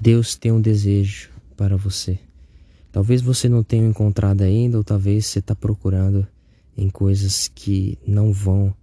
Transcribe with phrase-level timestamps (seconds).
[0.00, 2.18] Deus tem um desejo para você.
[2.92, 6.26] Talvez você não tenha encontrado ainda, ou talvez você está procurando
[6.76, 8.74] em coisas que não vão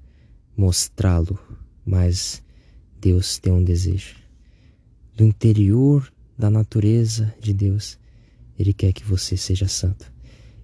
[0.58, 1.38] mostrá-lo,
[1.86, 2.42] mas
[3.00, 4.16] Deus tem um desejo.
[5.16, 8.00] Do interior da natureza de Deus,
[8.58, 10.12] Ele quer que você seja santo.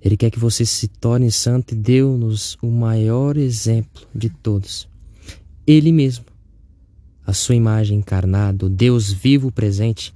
[0.02, 4.88] Ele quer que você se torne santo e deu-nos o maior exemplo de todos.
[5.68, 6.25] Ele mesmo,
[7.25, 10.13] a sua imagem encarnada, o Deus vivo presente,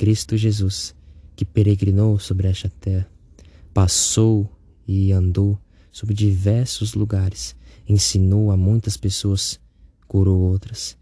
[0.00, 0.94] Cristo Jesus,
[1.36, 3.06] que peregrinou sobre esta terra,
[3.74, 4.50] passou
[4.88, 5.58] e andou
[5.92, 7.54] sobre diversos lugares,
[7.86, 9.60] ensinou a muitas pessoas,
[10.08, 10.96] curou outras.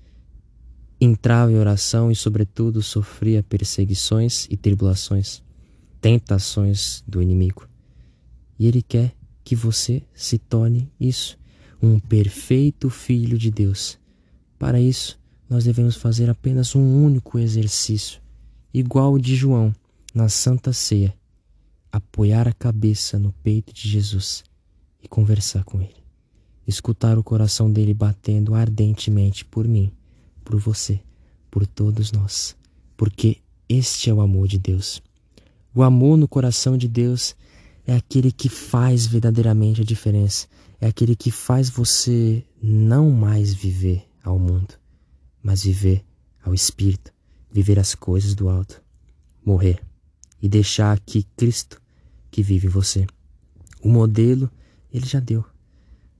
[1.00, 5.44] Entrava em oração e, sobretudo, sofria perseguições e tribulações,
[6.00, 7.68] tentações do inimigo.
[8.58, 11.38] E Ele quer que você se torne isso,
[11.80, 13.96] um perfeito filho de Deus.
[14.58, 15.16] Para isso,
[15.48, 18.20] nós devemos fazer apenas um único exercício,
[18.72, 19.74] igual o de João
[20.14, 21.14] na Santa Ceia:
[21.90, 24.44] apoiar a cabeça no peito de Jesus
[25.02, 26.02] e conversar com Ele.
[26.66, 29.90] Escutar o coração dele batendo ardentemente por mim,
[30.44, 31.00] por você,
[31.50, 32.56] por todos nós,
[32.96, 35.02] porque este é o amor de Deus.
[35.74, 37.36] O amor no coração de Deus
[37.86, 40.46] é aquele que faz verdadeiramente a diferença.
[40.80, 44.74] É aquele que faz você não mais viver ao mundo,
[45.42, 46.04] mas viver
[46.44, 47.12] ao Espírito,
[47.50, 48.82] viver as coisas do alto,
[49.44, 49.80] morrer
[50.40, 51.80] e deixar aqui Cristo
[52.30, 53.06] que vive em você.
[53.82, 54.50] O modelo
[54.92, 55.44] ele já deu.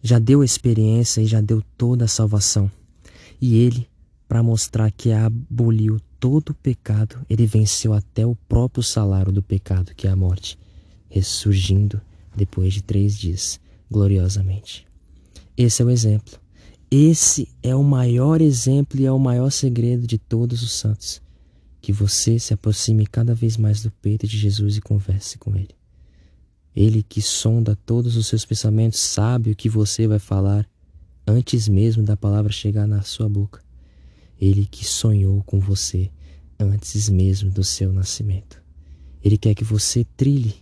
[0.03, 2.71] Já deu a experiência e já deu toda a salvação.
[3.41, 3.89] E ele,
[4.27, 9.95] para mostrar que aboliu todo o pecado, ele venceu até o próprio salário do pecado,
[9.95, 10.59] que é a morte
[11.09, 12.01] ressurgindo
[12.37, 13.59] depois de três dias,
[13.91, 14.87] gloriosamente.
[15.57, 16.39] Esse é o exemplo.
[16.91, 21.21] Esse é o maior exemplo e é o maior segredo de todos os santos.
[21.83, 25.77] Que você se aproxime cada vez mais do peito de Jesus e converse com Ele.
[26.75, 30.67] Ele que sonda todos os seus pensamentos sabe o que você vai falar
[31.27, 33.63] antes mesmo da palavra chegar na sua boca.
[34.41, 36.11] Ele que sonhou com você
[36.59, 38.63] antes mesmo do seu nascimento.
[39.23, 40.55] Ele quer que você trilhe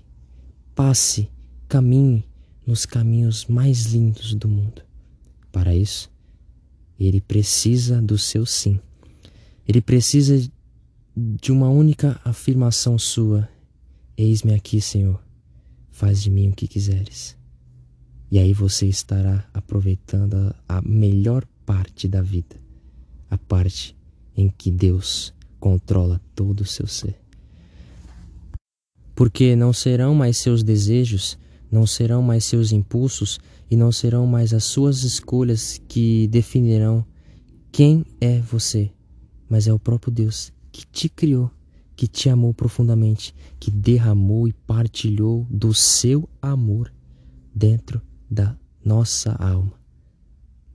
[0.75, 1.31] passe,
[1.69, 2.25] caminhe
[2.67, 4.83] nos caminhos mais lindos do mundo.
[5.53, 6.11] Para isso,
[7.05, 8.81] ele precisa do seu sim.
[9.69, 10.49] Ele precisa
[11.17, 13.49] de uma única afirmação sua:
[14.17, 15.21] Eis-me aqui, Senhor,
[15.91, 17.37] faz de mim o que quiseres.
[18.31, 22.57] E aí você estará aproveitando a melhor parte da vida,
[23.31, 23.97] a parte
[24.37, 27.17] em que Deus controla todo o seu ser
[29.17, 31.39] porque não serão mais seus desejos,
[31.77, 33.39] não serão mais seus impulsos
[33.71, 37.05] e não serão mais as suas escolhas que definirão
[37.71, 38.91] quem é você,
[39.47, 41.51] mas é o próprio Deus que te criou,
[41.95, 46.91] que te amou profundamente, que derramou e partilhou do seu amor
[47.55, 48.01] dentro
[48.31, 49.75] da nossa alma,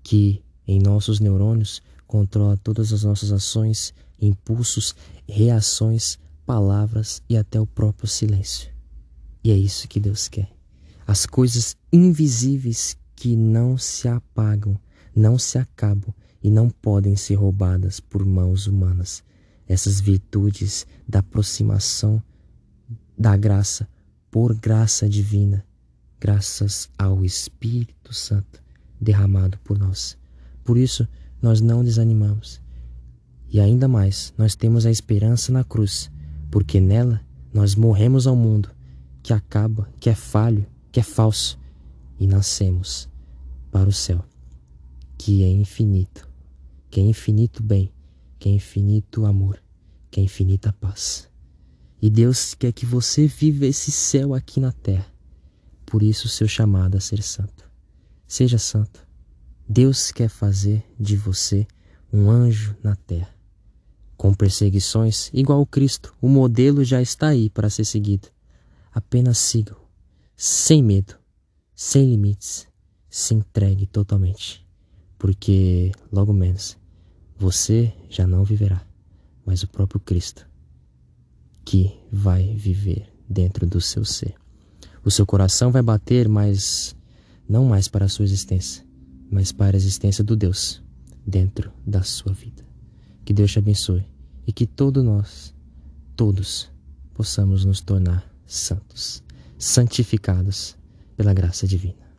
[0.03, 3.91] que em nossos neurônios controla todas as nossas ações,
[4.21, 4.95] impulsos,
[5.27, 8.69] reações, palavras e até o próprio silêncio.
[9.43, 10.60] E é isso que Deus quer.
[11.11, 14.79] As coisas invisíveis que não se apagam,
[15.13, 19.21] não se acabam e não podem ser roubadas por mãos humanas.
[19.67, 22.23] Essas virtudes da aproximação
[23.17, 23.89] da graça
[24.31, 25.65] por graça divina,
[26.17, 28.63] graças ao Espírito Santo
[28.97, 30.17] derramado por nós.
[30.63, 31.05] Por isso,
[31.41, 32.61] nós não desanimamos.
[33.49, 36.09] E ainda mais, nós temos a esperança na cruz
[36.49, 37.19] porque nela
[37.53, 38.69] nós morremos ao mundo
[39.21, 41.59] que acaba, que é falho, que é falso,
[42.19, 43.09] e nascemos
[43.71, 44.23] para o céu,
[45.17, 46.29] que é infinito,
[46.89, 47.91] que é infinito bem,
[48.37, 49.61] que é infinito amor,
[50.09, 51.29] que é infinita paz.
[52.01, 55.07] E Deus quer que você viva esse céu aqui na terra.
[55.85, 57.69] Por isso, o seu chamado a ser santo.
[58.27, 59.07] Seja santo.
[59.67, 61.67] Deus quer fazer de você
[62.11, 63.41] um anjo na terra
[64.21, 68.27] com perseguições, igual Cristo, o modelo já está aí para ser seguido.
[68.93, 69.80] Apenas siga-o,
[70.43, 71.13] sem medo,
[71.75, 72.67] sem limites,
[73.07, 74.65] se entregue totalmente,
[75.19, 76.79] porque logo menos
[77.37, 78.83] você já não viverá,
[79.45, 80.49] mas o próprio Cristo
[81.63, 84.33] que vai viver dentro do seu ser.
[85.05, 86.95] O seu coração vai bater, mas
[87.47, 88.83] não mais para a sua existência,
[89.29, 90.81] mas para a existência do Deus
[91.23, 92.65] dentro da sua vida.
[93.23, 94.03] Que Deus te abençoe
[94.47, 95.53] e que todos nós,
[96.15, 96.67] todos,
[97.13, 99.23] possamos nos tornar santos,
[99.61, 100.75] santificados
[101.15, 102.10] pela graça divina.